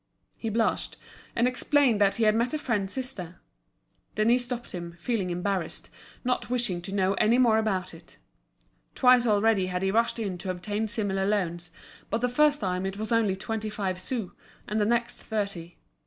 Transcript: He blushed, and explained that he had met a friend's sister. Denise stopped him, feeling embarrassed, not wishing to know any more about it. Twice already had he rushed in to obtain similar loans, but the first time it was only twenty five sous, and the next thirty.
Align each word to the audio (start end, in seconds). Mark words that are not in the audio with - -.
He 0.35 0.49
blushed, 0.49 0.97
and 1.35 1.47
explained 1.47 2.01
that 2.01 2.15
he 2.15 2.23
had 2.23 2.33
met 2.33 2.55
a 2.55 2.57
friend's 2.57 2.91
sister. 2.91 3.39
Denise 4.15 4.45
stopped 4.45 4.71
him, 4.71 4.93
feeling 4.93 5.29
embarrassed, 5.29 5.91
not 6.23 6.49
wishing 6.49 6.81
to 6.81 6.91
know 6.91 7.13
any 7.19 7.37
more 7.37 7.59
about 7.59 7.93
it. 7.93 8.17
Twice 8.95 9.27
already 9.27 9.67
had 9.67 9.83
he 9.83 9.91
rushed 9.91 10.17
in 10.17 10.39
to 10.39 10.49
obtain 10.49 10.87
similar 10.87 11.27
loans, 11.27 11.69
but 12.09 12.21
the 12.21 12.29
first 12.29 12.61
time 12.61 12.87
it 12.87 12.97
was 12.97 13.11
only 13.11 13.35
twenty 13.35 13.69
five 13.69 14.01
sous, 14.01 14.31
and 14.67 14.81
the 14.81 14.85
next 14.85 15.21
thirty. 15.21 15.77